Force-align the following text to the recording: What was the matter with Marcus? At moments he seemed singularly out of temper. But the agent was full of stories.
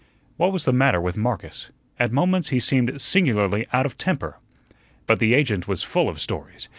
What 0.35 0.51
was 0.51 0.65
the 0.65 0.73
matter 0.73 0.99
with 0.99 1.15
Marcus? 1.15 1.69
At 1.99 2.11
moments 2.11 2.47
he 2.49 2.59
seemed 2.59 2.99
singularly 2.99 3.67
out 3.71 3.85
of 3.85 3.99
temper. 3.99 4.39
But 5.05 5.19
the 5.19 5.35
agent 5.35 5.67
was 5.67 5.83
full 5.83 6.09
of 6.09 6.19
stories. 6.19 6.69